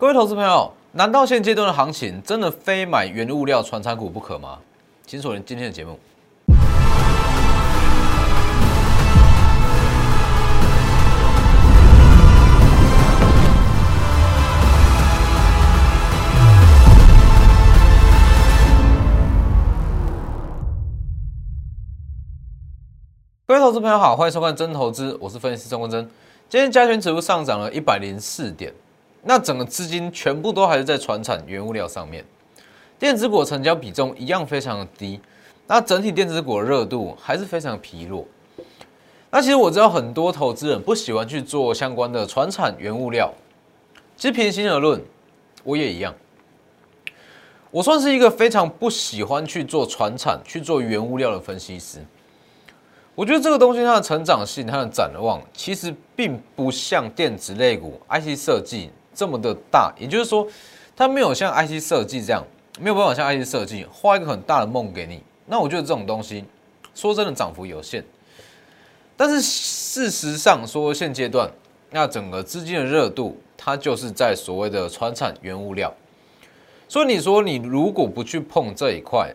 [0.00, 4.60] 各位投资朋友，难道现阶段的行情真的非买原物料、传产股不可吗？
[5.04, 5.98] 请锁定今天的节目。
[23.44, 26.08] 各位投资朋友好，欢迎收看真投资，我是分析师钟国珍。
[26.48, 28.72] 今天加权指数上涨了一百零四点，
[29.22, 32.24] 那整个资金全部都还是在船产原物料上面，
[32.98, 35.20] 电子股成交比重一样非常的低，
[35.66, 38.26] 那整体电子股的热度还是非常疲弱。
[39.30, 43.30] 那其实我知道很多投资人不喜欢去做相关的船产原物料，
[44.16, 45.02] 其实平心而论，
[45.64, 46.14] 我也一样，
[47.70, 51.98] 我算是一个非常不喜欢去做船产、去做原物料的分析师。
[53.14, 59.92] 我觉得这个东西它的成长性、它的展望，其实并不像电子类股、IC 设计这么的大。
[59.98, 60.46] 也就是说，
[60.94, 62.44] 它没有像 IC 设计这样，
[62.78, 65.20] 没有办法像 IC 设计画一个很大的梦给你。
[65.46, 66.44] 那我觉得这种东西，
[66.94, 68.04] 说真的，涨幅有限。
[69.16, 71.50] 但是事实上说，现阶段
[71.90, 75.92] 那整个资金的热度，它就是在所谓的传产原物料。
[76.86, 79.34] 所以你说你如果不去碰这一块，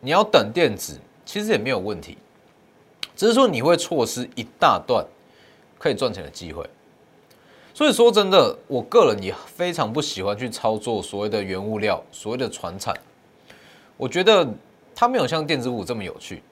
[0.00, 2.18] 你要等电子，其实也没有问题。
[3.14, 5.04] 只是说你会错失一大段
[5.78, 6.68] 可以赚钱的机会，
[7.72, 12.94] 所以说真的，我个人也非常不喜欢去操作所谓的原物料、所谓的船产，
[13.96, 14.46] 我觉得
[14.94, 16.42] 它没有像电子股这么有趣。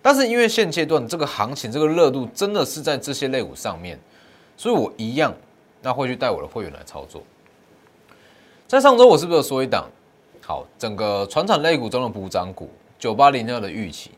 [0.00, 3.98] 但是因为现阶段这个行情、这个热度真的是在这些类股上面，
[4.56, 5.34] 所以我一样
[5.80, 7.22] 那会去带我的会员来操作。
[8.66, 9.88] 在上周我是不是有说一档
[10.40, 14.10] 好整个船产类股中的补涨股九八零二的预期？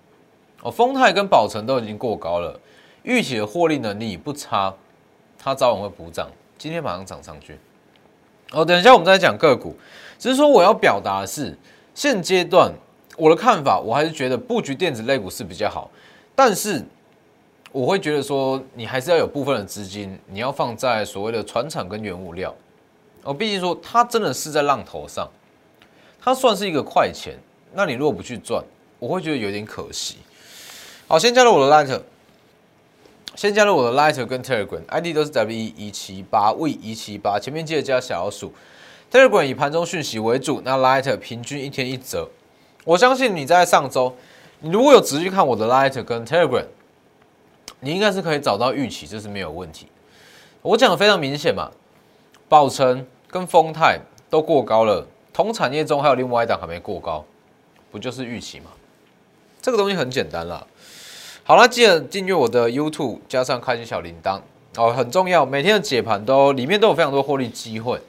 [0.63, 2.59] 哦，丰泰跟宝成都已经过高了，
[3.03, 4.73] 预期的获利能力不差，
[5.45, 7.59] 它早晚会补涨，今天马上涨上去。
[8.53, 9.77] 哦，等一下我们再讲个股，
[10.19, 11.55] 只是说我要表达的是，
[11.95, 12.73] 现阶段
[13.19, 15.91] 我的看法，我还是觉得布局电子类股是比较好，
[16.35, 16.83] 但是
[17.73, 22.55] 我会觉得说，你还是要有部分的资金，你要放在所谓的船厂跟原物料。
[23.25, 25.29] 哦，毕竟说它真的是在浪头上，
[26.19, 27.37] 它算是一个快钱，
[27.75, 28.65] 那你如果不去赚，
[28.99, 30.17] 我会觉得有点可惜。
[31.07, 32.01] 好，先加入我的 Light，
[33.37, 38.53] 先加入我的 Lighter 跟 Telegram，ID 都是 W 一七八 V 一七八，前面记得加小老鼠。
[39.11, 42.29] Telegram 以盘中讯息为主，那 Lighter 平均一天一折。
[42.85, 44.15] 我相信你在上周，
[44.61, 46.67] 你如果有仔细看我的 Lighter 跟 Telegram，
[47.81, 49.89] 你应该是可以找到预期，这是没有问题。
[50.63, 51.71] 我讲的非常明显嘛，
[52.49, 53.99] 宝成跟丰泰
[54.31, 57.25] 都过高了，同产业中还有另外一档还没过高，
[57.91, 58.67] 不就是预期吗？
[59.61, 60.67] 这个东西很简单了。
[61.47, 64.41] 好了，记得订阅我的 YouTube，加上开启小铃铛
[64.77, 65.45] 哦，很重要。
[65.45, 68.01] 每天的解盘都里面都有非常多获利机会。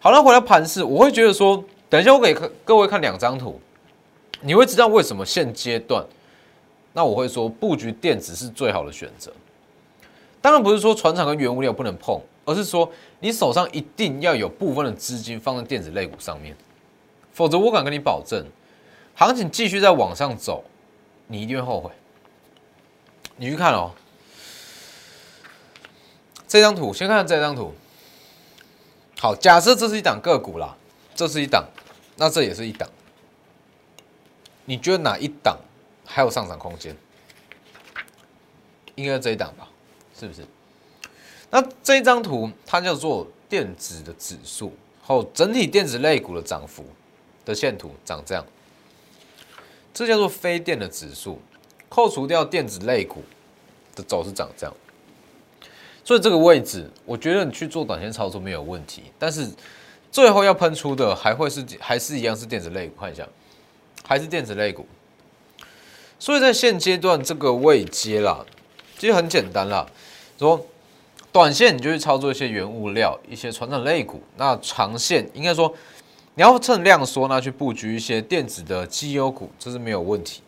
[0.00, 2.34] 好了，回到盘市，我会觉得说，等一下我给
[2.64, 3.60] 各位看两张图，
[4.40, 6.04] 你会知道为什么现阶段，
[6.92, 9.30] 那我会说布局电子是最好的选择。
[10.40, 12.90] 当然不是说船厂跟原物料不能碰，而是说
[13.20, 16.56] 你手上一定要有部分的资金放在电子类股上面，
[17.32, 18.44] 否则我敢跟你保证，
[19.14, 20.64] 行情继续在往上走，
[21.28, 21.88] 你一定会后悔。
[23.40, 23.90] 你去看哦，
[26.46, 27.72] 这张图，先看这张图。
[29.18, 30.76] 好，假设这是一档个股啦，
[31.14, 31.66] 这是一档，
[32.16, 32.86] 那这也是一档。
[34.66, 35.58] 你觉得哪一档
[36.04, 36.94] 还有上涨空间？
[38.94, 39.66] 应该这一档吧，
[40.14, 40.46] 是不是？
[41.48, 46.84] 那这一张图它叫做电子的指数，后整体电子类股的涨幅
[47.46, 48.44] 的线图长这样，
[49.94, 51.40] 这叫做非电的指数。
[51.90, 53.22] 扣除掉电子类股
[53.94, 54.74] 的走势长这样，
[56.04, 59.02] 所以这个位置，我觉得你去做短线操作没有问题。
[59.18, 59.50] 但是
[60.10, 63.28] 最后要喷出的还会是还是一样是电子类股，看一下，
[64.06, 64.86] 还是电子类股。
[66.18, 68.46] 所以在现阶段这个位阶啦，
[68.96, 69.84] 其实很简单啦，
[70.38, 70.64] 说
[71.32, 75.74] 短线你就去操作一些原物料、一些传统类股，那长线应该说
[76.34, 80.42] 你要趁量缩，那去布局一些电子的绩优股，这是没有问题。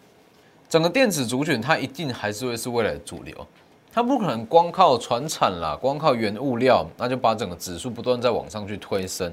[0.73, 3.47] 整个电子族群，它一定还是会是未来的主流，
[3.93, 9.31] 它不可能光靠船产啦，光靠原物料，那就把整个指数不断在往上去推升。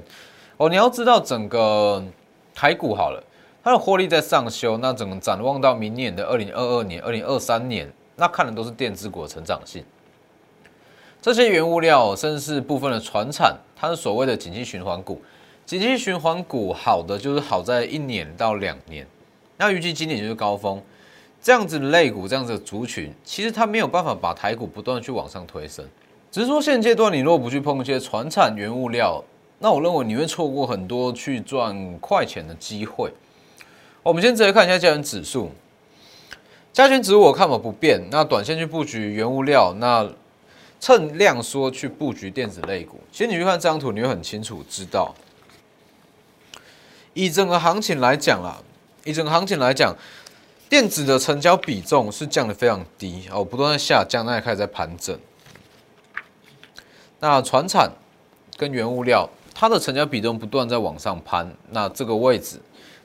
[0.58, 2.04] 哦，你要知道整个
[2.54, 3.24] 台股好了，
[3.64, 9.82] 它的获利在上修，那整个展望到明年的二零二二年、二零二三年，那看的都是电子股的成长性。
[11.22, 15.18] 这些原物料，甚至是部分的船产，它是所谓的景气循环股。
[15.64, 19.06] 景气循环股好的就是好在一年到两年，
[19.56, 20.78] 那预计今年就是高峰。
[21.42, 25.84] 这样子的类股，这样子的族群，其实它没有办法把台股不断去往上推升。
[26.30, 29.24] 只是说现阶段你如果不去碰一些船产原物料，
[29.58, 33.12] 那我认为你会错过很多去赚快钱的机会。
[34.02, 35.50] 我们先直接看一下加权指数，
[36.72, 40.08] 加权指数我看法不变，那短线去布局原物料，那
[40.78, 43.00] 趁量缩去布局电子类股。
[43.10, 45.14] 其实你去看这张图，你会很清楚知道，
[47.12, 48.62] 以整个行情来讲啦，
[49.04, 49.94] 以整个行情来讲，
[50.70, 55.18] 电子的成交比重是降的非常低哦，不断在下降，那也开始在盘整。
[57.18, 57.90] 那船产
[58.56, 62.60] 跟原物料，它的成交比重不断在往上攀，那这个位置。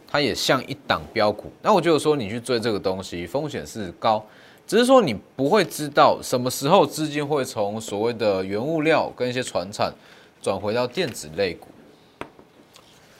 [0.07, 4.23] 它也像一档标股，那我就说你去追这个东西风险是高，
[4.67, 9.91] 只是说你不会知道什么时候资金会从所谓的原物料跟一些船产
[10.41, 11.67] 转回到电子类股，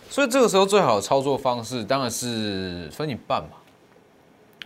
[0.10, 3.58] 所以这个时候最好的操作方式当然是分一半嘛，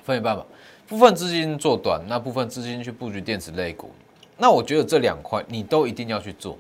[0.10, 0.44] 分一半嘛，
[0.88, 3.92] 部分资金做短，那部分资金去布局电子类股，
[4.38, 6.58] 那我觉得这两块你都一定要去做，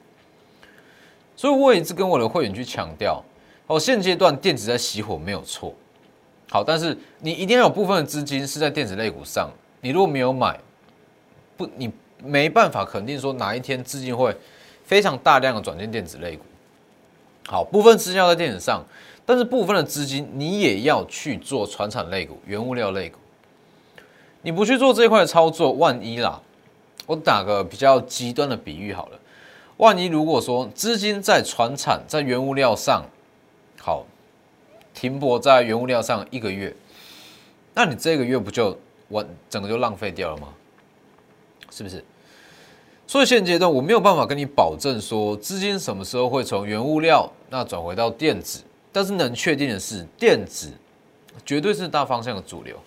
[1.36, 3.24] 所以我一直跟我的会员去强调。
[3.68, 5.76] 哦，现阶段电子在熄火没有错，
[6.50, 9.48] 好，但是你一定要有部分的资金是在电子类股上。
[9.80, 10.60] 你如果没有买，
[11.56, 11.92] 不，你
[12.24, 14.36] 没办法肯定说哪一天资金会
[14.84, 16.44] 非常大量的转进电子类股。
[17.46, 18.84] 好，部分资金要在电子上，
[19.24, 23.19] 但是部分的资金你也要去做船产类股、原物料类股。
[24.42, 26.42] 你不去做这一块的操作，万一啦，
[27.06, 29.20] 我打个比较极端的比喻好了，
[29.78, 33.04] 万一如果说资金在船产、在原物料上，
[33.80, 34.06] 好，
[34.94, 36.76] 停泊在原物料上一个月，
[37.74, 38.78] 那你这个月不就
[39.10, 40.48] 完整个就浪费掉了吗？
[41.72, 42.04] 是不是？
[43.06, 50.72] 所以现阶段我没有办法跟你保证说资金什么时候会从原物料那转回到电子，但是能确定的是电子
[51.46, 52.80] 绝对是大方向的主流，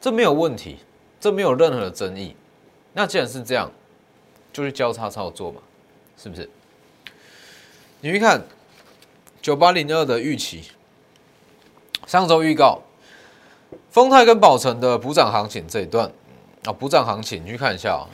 [0.00, 0.78] 这没有问题，
[1.20, 2.34] 这没有任何的争议。
[2.92, 3.70] 那既然是这样，
[4.52, 5.60] 就是交叉操作嘛，
[6.16, 6.48] 是不是？
[8.00, 8.42] 你去看。
[9.42, 10.64] 九八零二的预期，
[12.04, 12.80] 上周预告，
[13.92, 16.10] 丰泰跟宝成的补涨行情这一段
[16.64, 18.10] 啊，补涨行情你去看一下啊。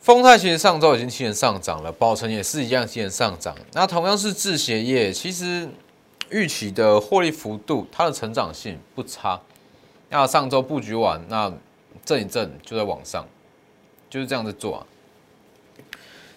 [0.00, 3.54] 丰泰其实上周已经提前上涨了，宝成也是一样提前上涨。
[3.74, 5.68] 那同样是制鞋业，其实
[6.30, 9.38] 预期的获利幅度，它的成长性不差。
[10.10, 11.50] 那上周布局完，那
[12.04, 13.24] 震一震就在往上，
[14.10, 14.86] 就是这样子做啊。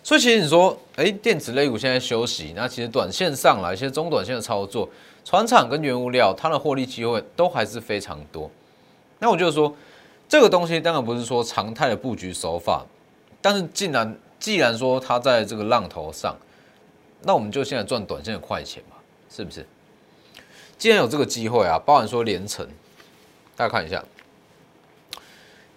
[0.04, 4.88] 所以其实你说，哎，电子类股现在休息，那其实短线上来一些中短线的操作，
[5.26, 8.50] 船厂跟原物料，它的获利机会都还是非常多。
[9.20, 9.76] 那我就说，
[10.28, 12.86] 这个东西当然不是说常态的布局手法，
[13.42, 16.36] 但是既然既然说它在这个浪头上，
[17.22, 18.98] 那我们就现在赚短线的快钱嘛，
[19.30, 19.66] 是不是？
[20.78, 22.68] 既然有这个机会啊，包含说连成，
[23.56, 24.04] 大家看一下，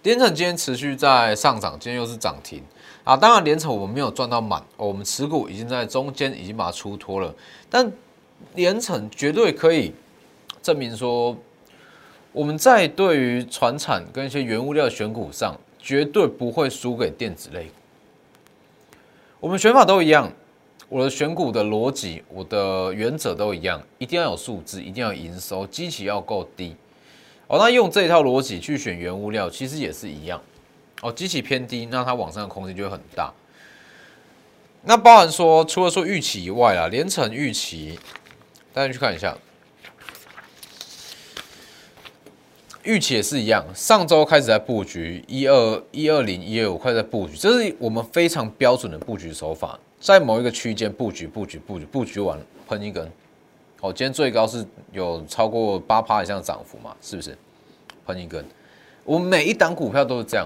[0.03, 2.63] 连成今天持续在上涨，今天又是涨停。
[3.03, 7.33] 啊，当然连成我们没有赚到满，我们持股已经在中间已经把它出脱了，
[7.69, 7.89] 但
[8.55, 9.93] 连成绝对可以
[10.61, 11.37] 证明说，
[12.33, 17.71] 我们在对于船产跟一些原物料选股上，绝对不会输给电子类。
[19.39, 20.29] 我们选法都一样，
[20.89, 26.75] 我的选股的逻辑，我的原则都一样，一定要有数字，一定要营收，基期要够低。
[27.47, 30.41] 哦，那用这一套逻辑去选原物料，其实也是一样。
[31.01, 33.33] 哦，机器偏低，那它往上的空间就会很大。
[34.83, 37.97] 那包含说，除了说预期以外啊，连成预期，
[38.73, 39.37] 大家去看一下，
[42.83, 43.65] 预期也是一样。
[43.73, 53.09] 上周开始在布局一二一二零一二五，快在布局，这是我们非常标准的布局手法，在某一个区间布局布局布局布局完喷一根。
[53.87, 56.95] 我，今天最高是有超过八趴以上涨幅嘛？
[57.01, 57.37] 是不是？
[58.05, 58.45] 喷一根，
[59.05, 60.45] 我每一档股票都是这样。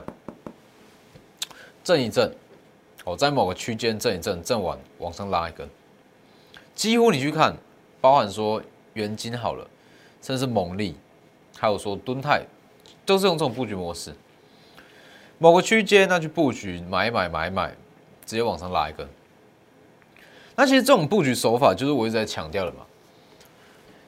[1.83, 2.31] 震一震，
[3.03, 5.67] 哦，在某个区间震一震，震完往上拉一根，
[6.75, 7.55] 几乎你去看，
[7.99, 8.61] 包含说
[8.93, 9.67] 元金好了，
[10.21, 10.95] 甚至是蒙利，
[11.57, 12.43] 还有说敦泰，
[13.05, 14.13] 都是用这种布局模式。
[15.39, 17.69] 某个区间那去布局，买买买买，
[18.23, 19.07] 直接往上拉一根。
[20.55, 22.85] 那其实这种布局手法，就是我一直在强调的嘛。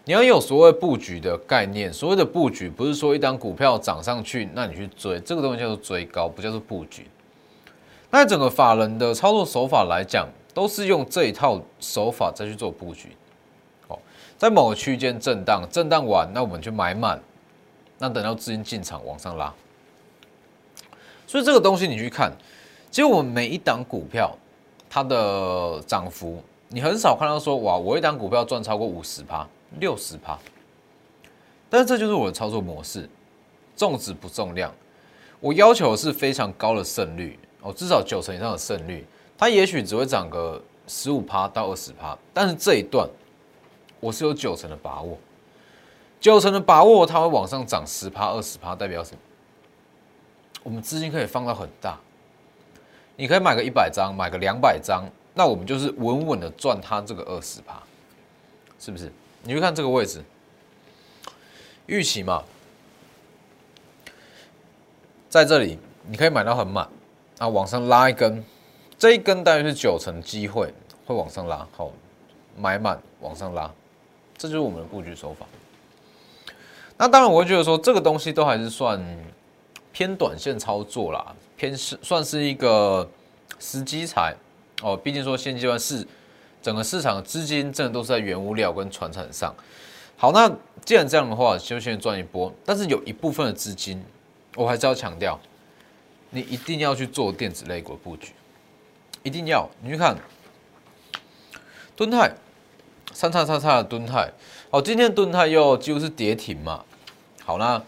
[0.05, 7.07] 你要有所谓布局的概念，所谓的布局不是说一单股票涨上去，那你去追，这个东西叫做追高，不叫做布局。
[8.10, 13.15] 那整个法人的操作手法来讲，都是用这一套手法再去做布局。
[13.88, 13.98] 好，
[14.38, 17.17] 在某个区间震荡，震荡完，那我们就买满，
[17.98, 19.53] 那等到资金进场往上拉。
[21.25, 22.29] 所以这个东西你去看，
[22.91, 24.38] 其实我们每一档股票
[24.89, 29.48] 它的涨幅，你很少看到说哇，我一档股票赚超过五十趴、
[29.80, 30.38] 六十趴。
[31.70, 33.10] 但是这就是我的操作模式，
[33.75, 34.74] 重质不重量，
[35.39, 37.39] 我要求是非常高的胜率。
[37.62, 39.06] 哦，至少九成以上的胜率，
[39.38, 43.10] 它也许只会涨个十五趴到二十趴，但是这一段
[44.01, 45.18] 我是有九成的把握，
[46.20, 49.18] 九成的把握它会往上涨十趴二十趴，代表什么？
[50.62, 51.98] 我们资金可以放到很大，
[53.15, 57.82] 你可以买个一百张，买个两百张，那我们就是稳稳的赚它这个二十趴，
[58.77, 59.10] 是不是？
[59.44, 60.24] 你就看这个位置，
[61.86, 62.44] 预期嘛，
[65.30, 66.90] 在这里你可以买到很满，
[67.38, 68.44] 啊，往上拉一根，
[68.98, 70.74] 这一根大约是九成机会
[71.06, 71.92] 会往上拉，好，
[72.58, 73.72] 买满往上拉，
[74.38, 75.46] 这就是我们的布局手法。
[76.98, 79.00] 那当然我会觉得说这个东西都还是算。
[79.96, 83.08] 偏短线操作啦，偏是算是一个
[83.60, 84.34] 时机财
[84.82, 84.98] 哦。
[84.98, 86.04] 毕竟说现阶段是
[86.63, 89.53] 整个市场的资金真的都是在原物料跟船产上。
[90.17, 90.50] 好，那
[90.84, 92.51] 既然这样的话，就先赚一波。
[92.65, 94.03] 但是有一部分的资金，
[94.55, 95.39] 我还是要强调，
[96.32, 98.32] 你一定要去做电子类股布局，
[99.22, 99.70] 一定要。
[99.84, 100.17] 你去看
[101.96, 102.34] 敦泰
[103.12, 104.32] 三叉叉叉的敦泰，
[104.72, 106.84] 哦，今天敦泰又几乎是跌停嘛。
[107.43, 107.79] 好，那。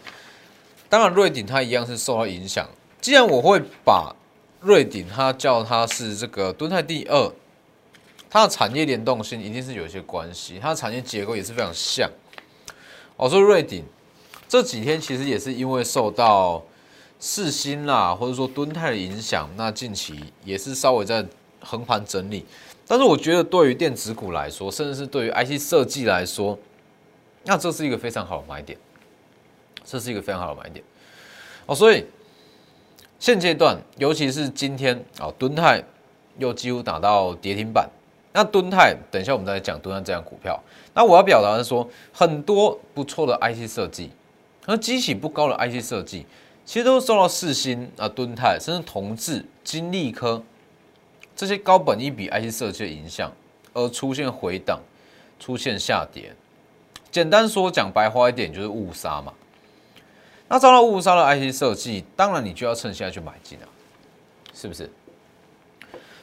[0.88, 2.64] 当然，瑞鼎它一样是受到影响。
[3.00, 4.14] 既然我会把
[4.60, 7.32] 瑞鼎它叫它是这个敦泰第二，
[8.36, 12.06] 它的产业联动性一定是有一些关系，它的产业结构也是非常像。
[13.16, 13.82] 我说瑞鼎
[14.46, 16.62] 这几天其实也是因为受到
[17.18, 21.24] 四星啦，或者说敦泰的影响，那近期也是稍微在
[21.62, 22.44] 横盘整理。
[22.86, 26.58] 但是我觉得对于电子股来说，甚至是对于 IC 设计来说，
[27.44, 28.78] 那这是一个非常好的买点。
[29.82, 30.84] 这是一个非常好的买点
[31.64, 32.04] 哦，所以
[33.18, 35.82] 现阶段，尤其是今天啊，敦泰
[36.36, 37.88] 又几乎打到跌停板。
[38.36, 40.62] 那敦泰，等一下我们再讲敦泰这样股票。
[40.92, 44.10] 那我要表达的是说，很多不错的 IC 设计，
[44.66, 46.26] 和机器不高的 IC 设计，
[46.66, 50.42] 其实都是受到四星啊、敦泰，甚至同志、金利科
[51.34, 53.32] 这些高本一比 IC 设计的影响，
[53.72, 54.80] 而出现回档，
[55.40, 56.36] 出现下跌。
[57.10, 59.32] 简单说，讲白话一点，就是误杀嘛。
[60.48, 63.64] 那遭到误杀的 IC 设计，当然你就要趁现在去买进啊，
[64.52, 64.90] 是不是？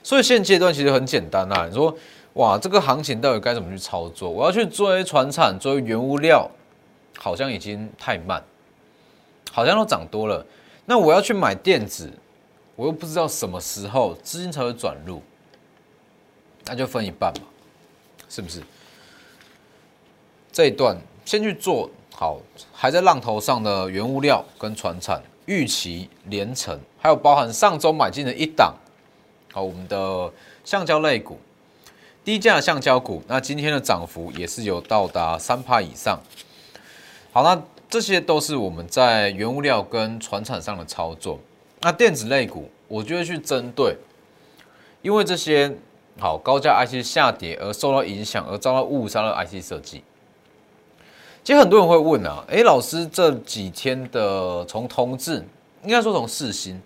[0.04, 1.96] 所以现阶段其实很简单啊，你说
[2.34, 4.30] 哇，这个行情到底该怎么去操作？
[4.30, 6.50] 我要去追船产，追原物料，
[7.18, 8.44] 好像已经太慢，
[9.52, 10.46] 好像都涨多了。
[10.86, 12.12] 那我要去买电子，
[12.76, 15.22] 我又不知道什么时候资金才会转入，
[16.66, 17.46] 那就分一半嘛，
[18.28, 18.62] 是不是？
[20.52, 21.90] 这一段先去做。
[22.16, 22.40] 好，
[22.72, 28.72] 还在浪头上的原物料跟船产，预期连成，还有包含上周买进的一档，
[29.54, 30.34] 好，我们的
[30.66, 31.38] 橡胶类股，
[32.26, 36.20] 低价橡胶股，那今天的涨幅也是有到达三帕以上。
[37.32, 41.40] 好，那这些都是我们在原物料跟船产上的操作。
[41.82, 43.96] 那电子类股，我就会去针对，
[45.04, 45.72] 因为这些
[46.18, 50.04] 好高价 IC 下跌而受到影响而遭到误杀的 IC 设计。
[51.44, 55.46] 其实很多人会问啊，哎，老师这几天的从同志，
[55.84, 56.82] 应该说从四星，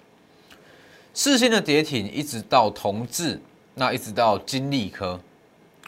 [1.17, 3.41] 四星的跌停一直到同志，
[3.73, 5.19] 那一直到金利科，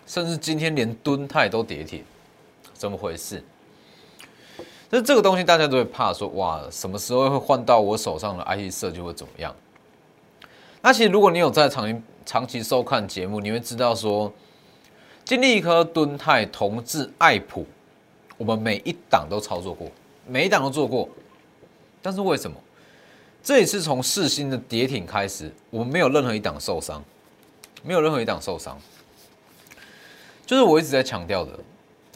[0.08, 2.04] 甚至今天连敦泰都跌停，
[2.74, 3.44] 怎么回事？
[4.90, 9.56] 那这个东西大家都会怕说，哇，什么时候会换到我手上的 IC 设计会怎么样？
[10.82, 14.34] 那其实如果你有在长长期收看节目，你会知道说，
[15.24, 17.68] 金利科、敦泰、同志、爱普。
[18.36, 19.92] 我们每一档都操作过，
[20.26, 21.08] 每一档都做过，
[22.02, 22.58] 但是为什么
[23.42, 27.04] 这一次从四星的跌停开始，我们没有任何一档受伤，
[27.84, 28.78] 没有任何一档受伤，
[30.46, 31.52] 就是我一直在强调的，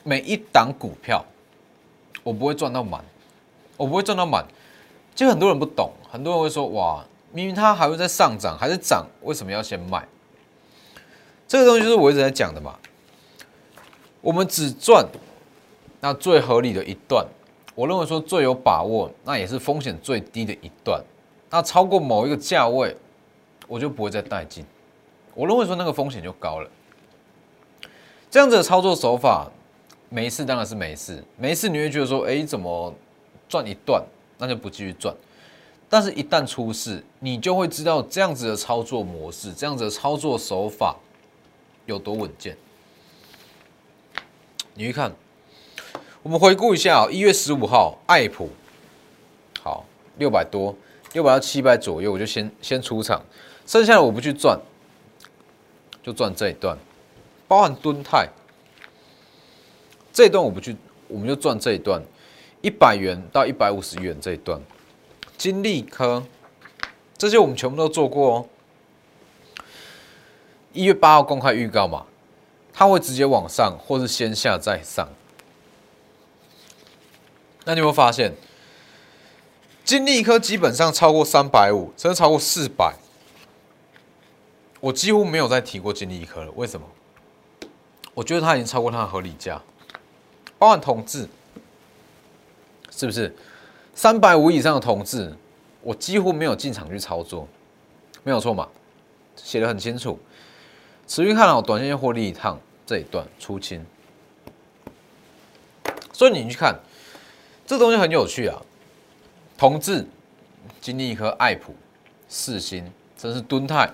[0.03, 1.25] 每一档股票
[2.23, 3.03] 我不会赚到满，
[3.77, 4.45] 我不会赚到满。
[5.15, 10.07] 就很多人不懂，很多人会说：哇，明明它还会在上涨，还是涨，为什么要先卖？
[11.47, 12.77] 这个东西就是我一直在讲的嘛，
[14.21, 15.07] 我们只赚。
[16.01, 17.25] 那最合理的一段，
[17.75, 21.01] 我认为说最有把握，那也是风险最低的一段。
[21.53, 22.97] 那超过某一个价位，
[23.67, 24.65] 我就不会再带进。
[25.35, 26.67] 我认为说那个风险就高了。
[28.31, 29.47] 这样子的操作手法，
[30.09, 32.91] 没事当然是没事，没事你会觉得说，哎，怎么
[33.47, 34.03] 赚一段，
[34.39, 35.15] 那就不继续赚。
[35.87, 40.95] 但是，一旦出事，你就会知道这样子的操作模式，这样子的操作手法
[41.85, 42.57] 有多稳健。
[44.73, 45.13] 你去看。
[46.23, 48.49] 我们回顾一下一月十五号，爱普，
[49.61, 49.85] 好，
[50.17, 50.75] 六百多，
[51.13, 53.23] 六百到七百左右，我就先先出场，
[53.65, 54.59] 剩下的我不去赚，
[56.03, 56.77] 就赚这一段，
[57.47, 58.27] 包含吨泰，
[60.11, 60.75] 这一段我不去，
[61.07, 62.03] 我们就赚这一段，
[62.61, 64.59] 一百元到一百五十元这一段，
[65.37, 66.23] 金利科，
[67.17, 68.45] 这些我们全部都做过哦。
[70.73, 72.07] 一月八号公开预告嘛，
[72.73, 75.07] 它会直接往上，或是先下再上。
[77.65, 78.33] 那你有没有发现，
[79.83, 82.93] 金利科基本上超过三百五，甚至超过四百，
[84.79, 86.51] 我几乎没有再提过金利科了。
[86.55, 86.87] 为什么？
[88.13, 89.61] 我觉得它已经超过它的合理价，
[90.57, 91.27] 包含同志，
[92.91, 93.35] 是不是？
[93.93, 95.35] 三百五以上的同志，
[95.81, 97.47] 我几乎没有进场去操作，
[98.23, 98.67] 没有错嘛？
[99.35, 100.17] 写的很清楚。
[101.05, 103.85] 持续看好短线获利一趟这一段出清，
[106.13, 106.79] 所以你去看。
[107.65, 108.61] 这东西很有趣啊，
[109.63, 110.05] 同志、
[110.81, 111.73] 金利科、爱普、
[112.27, 112.83] 四星，
[113.15, 113.89] 甚至敦泰，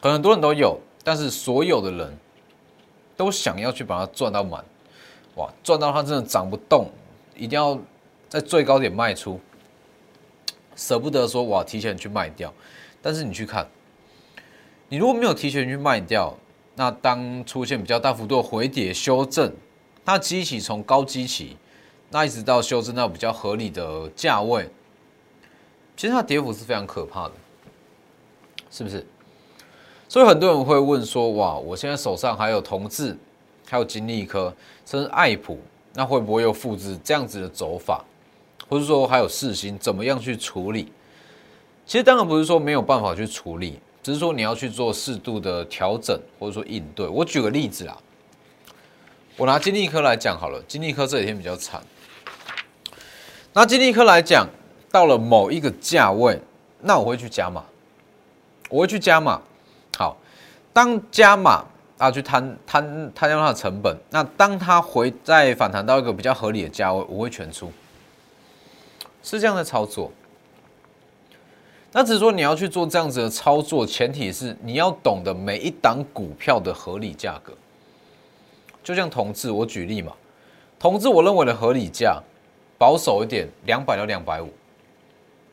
[0.00, 2.16] 很多人都有，但是所有的人
[3.16, 4.64] 都想要去把它赚到满，
[5.34, 6.88] 哇，赚到它真的涨不动，
[7.34, 7.76] 一定要
[8.28, 9.40] 在最高点卖出，
[10.76, 12.54] 舍不得说哇提前去卖掉，
[13.02, 13.66] 但是你去看，
[14.88, 16.38] 你如果没有提前去卖掉，
[16.76, 19.52] 那当出现比较大幅度的回跌修正，
[20.04, 21.56] 它激起从高激起。
[22.10, 24.68] 那一直到修正到比较合理的价位，
[25.96, 27.32] 其实它跌幅是非常可怕的，
[28.70, 29.06] 是不是？
[30.08, 33.14] 所以很多人会问说：哇，我现在手上还有同志，
[33.68, 34.54] 还有金利科，
[34.86, 35.58] 甚至爱普，
[35.92, 38.02] 那会不会又复制这样子的走法？
[38.70, 40.90] 或者说还有四星，怎么样去处理？
[41.84, 47.06] 其实当然不是说没有办法去处理，只是说你要去做适度的调整，或者说应对。
[47.06, 47.98] 我举个例子啊，
[49.36, 51.82] 我拿金利科来讲好了，金利科这几天比较惨。
[53.54, 54.46] 那金利科来讲，
[54.92, 56.40] 到了某一个价位，
[56.82, 57.64] 那我会去加码，
[58.68, 59.40] 我会去加码。
[59.96, 60.16] 好，
[60.72, 61.64] 当加码
[61.96, 63.96] 啊，去摊摊摊掉它的成本。
[64.10, 67.72] 那当它回再反弹到一个比较合理的价位，我会全出，
[69.22, 70.12] 是这样的操作。
[71.90, 77.52] 那只是说你要去做这样子的操作，前提是你要懂得每一档股票的合理价格。
[78.84, 80.12] 就像同志，我举例嘛，
[80.78, 82.22] 同志我认为的合理价。
[82.78, 84.48] 保守一点，两百到两百五，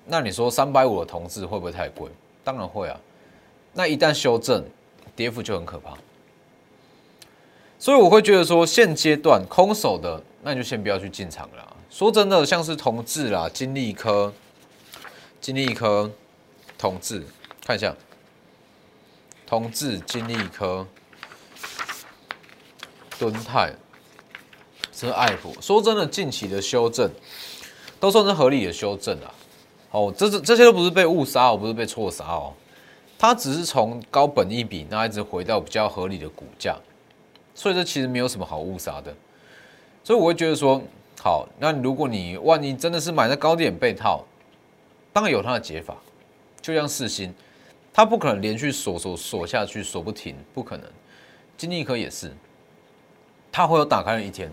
[0.05, 2.07] 那你说三百五的同志会不会太贵？
[2.43, 2.97] 当然会啊。
[3.73, 4.63] 那一旦修正，
[5.15, 5.97] 跌幅就很可怕。
[7.79, 11.75] 所以我会觉得说，现阶段空手的，那你就先不要去进场了。
[11.89, 14.31] 说真的，像是同志啦、金利科、
[15.41, 16.09] 金利科、
[16.77, 17.25] 同志，
[17.65, 17.93] 看一下，
[19.47, 20.85] 同志、金利科、
[23.17, 23.73] 敦泰。
[24.95, 27.11] 是爱普，说真的，近期的修正
[27.99, 29.33] 都算是合理的修正啊。
[29.91, 32.53] 哦，这这这些都不是被误杀哦，不是被错杀哦，
[33.17, 36.77] 它只是从高本一比，那一直回到比较合理的股价，
[37.53, 39.13] 所以这其实没有什么好误杀的。
[40.03, 40.81] 所以我会觉得说，
[41.21, 44.23] 好，那如果你万一真的是买在高点被套，
[45.11, 45.97] 当然有它的解法，
[46.61, 47.33] 就像四星，
[47.93, 50.89] 它不可能连续锁锁锁下去锁不停，不可能。
[51.57, 52.33] 金立科也是，
[53.51, 54.51] 它会有打开的一天。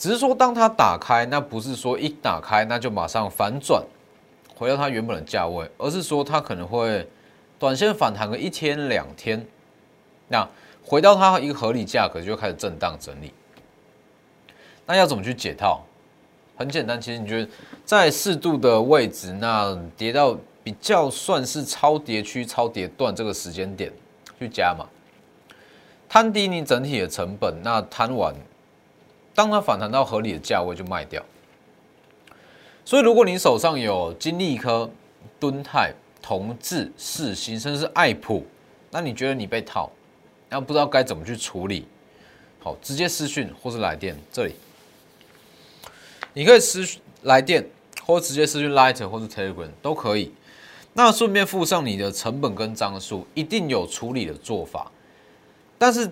[0.00, 3.84] 只是说，当它打开，那不是说一打开那就马上反转，
[4.56, 7.06] 回到它原本的价位，而是说它可能会
[7.58, 9.46] 短线反弹个一天两天，
[10.28, 10.48] 那
[10.82, 13.30] 回到它一个合理价格就开始震荡整理。
[14.86, 15.82] 那要怎么去解套？
[16.56, 17.50] 很简单，其实你觉得
[17.84, 20.34] 在适度的位置，那跌到
[20.64, 23.92] 比较算是超跌区、超跌段这个时间点
[24.38, 24.86] 去加嘛，
[26.08, 28.34] 摊低你整体的成本，那摊完。
[29.34, 31.24] 当它反弹到合理的价位就卖掉，
[32.84, 34.90] 所以如果你手上有金利科、
[35.38, 38.44] 敦泰、同志、世新，甚至是爱普，
[38.90, 39.90] 那你觉得你被套，
[40.48, 41.86] 那不知道该怎么去处理，
[42.58, 44.54] 好，直接私讯或是来电这里，
[46.34, 46.84] 你可以私
[47.22, 47.64] 来电
[48.04, 50.34] 或直接私讯 Lighter 或是 Telegram 都可以，
[50.92, 54.90] 那顺便附上你的成本跟张数，一定有处理的做法，
[55.78, 56.10] 但是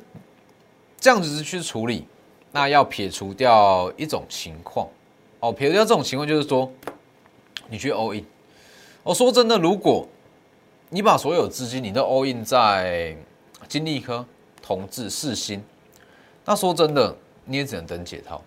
[0.99, 2.07] 这样子去处理。
[2.51, 4.89] 那要撇除掉一种情况，
[5.41, 6.71] 哦，撇除掉这种情况就是说，
[7.69, 8.25] 你去 all in。
[9.03, 10.07] 我说真的，如果
[10.89, 13.15] 你把所有资金你都 all in 在
[13.69, 14.25] 金利科、
[14.63, 15.63] 同志、四星，
[16.45, 18.43] 那说真的，你也只能等解套，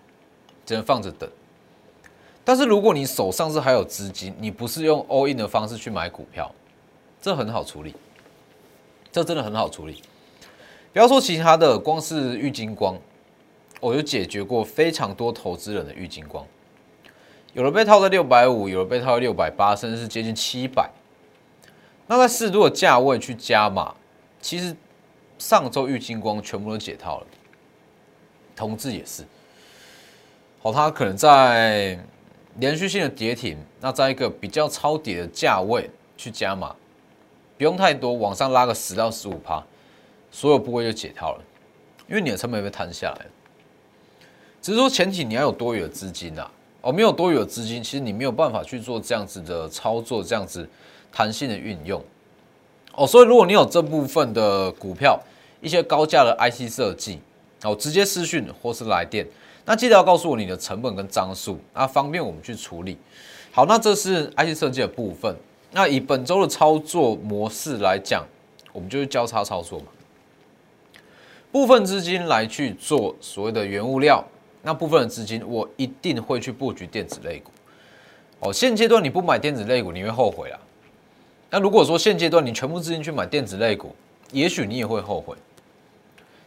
[0.66, 1.30] 只能放着等。
[2.44, 6.52] 但是如果你手上是还有资金，你不是用 all in 的方式去买股票，
[7.20, 7.94] 这很好处理，
[9.12, 10.02] 这真的很好处理。
[10.92, 12.96] 不要说其他的，光是玉金光。
[13.82, 16.46] 我就解决过非常多投资人的郁金光，
[17.52, 20.88] 有的被套在六百五，有的被套在六百八，甚至是接近七百。
[22.06, 23.92] 那在适度的价位去加码，
[24.40, 24.76] 其实
[25.36, 27.26] 上周郁金光全部都解套了，
[28.54, 29.24] 同志也是。
[30.62, 31.98] 好，它可能在
[32.58, 36.72] 连续性的跌停，那在一个比较超跌的价位去加码，
[37.58, 39.60] 不用太多，往上拉个十到十五趴，
[40.30, 41.42] 所有部位就解套了，
[42.08, 43.26] 因为你的成本被摊下来。
[44.62, 46.48] 只是说前提你要有多余的资金呐，
[46.80, 50.66] 哦，没有多余的资金，其实你没有办法去做这样子的操作，这样子
[51.12, 52.00] 弹性的运用。
[52.94, 55.20] 哦，所以如果你有这部分的股票，
[55.60, 57.18] 一些高价的 IC 设计，
[57.64, 59.26] 哦，直接私讯或是来电，
[59.64, 62.96] 那记得要告诉我你的成本跟张数，啊，方便我们去处理。
[63.50, 65.34] 好，那这是 IC 设计的部分。
[65.72, 68.24] 那以本周的操作模式来讲，
[68.72, 69.86] 我们就是交叉操作嘛，
[71.50, 74.22] 部分资金来去做所谓的原物料，
[74.62, 77.50] 那部分的资金我一定会去布局电子类股。
[78.40, 80.58] 哦，现阶段你不买电子类股，你会后悔啊。
[81.50, 83.94] 那如果说现阶段你全部资金去买电子类股，
[84.32, 85.36] 也许你也会后悔，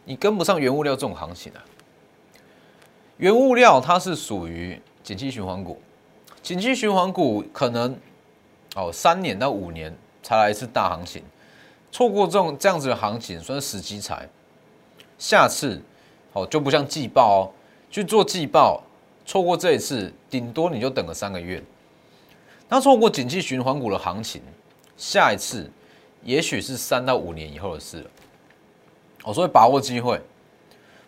[0.04, 1.64] 你跟不上原物料这种行情啊。
[3.18, 5.80] 原物料它是属于景气循环股，
[6.42, 7.96] 景气循环股可能
[8.74, 11.22] 哦三年到五年才来一次大行情，
[11.90, 14.28] 错过这种这样子的行情算是死机财。
[15.18, 15.80] 下次
[16.34, 17.40] 哦就不像季报哦，
[17.90, 18.82] 去做季报，
[19.24, 21.62] 错过这一次，顶多你就等个三个月。
[22.68, 24.42] 那错过景气循环股的行情。
[24.96, 25.70] 下一次，
[26.22, 28.10] 也许是三到五年以后的事了。
[29.24, 30.20] 哦，所以把握机会，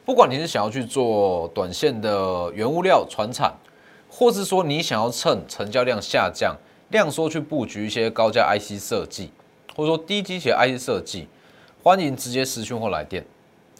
[0.05, 3.55] 不管你是想要去做短线的原物料传产，
[4.11, 6.57] 或是说你想要趁成交量下降、
[6.91, 9.31] 量缩去布局一些高价 IC 设计，
[9.75, 11.29] 或者说低机械 IC 设计，
[11.83, 13.25] 欢迎直接私讯或来电，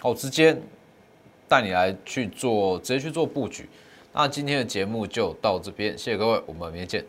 [0.03, 0.57] 哦，直接
[1.49, 3.69] 带你来去做，直接去做布局。
[4.13, 7.05] 那今天的节目就到这边，谢谢各位，我们明天见。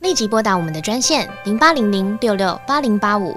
[0.00, 3.36] 立即拨打我们的专线零八零零六六八零八五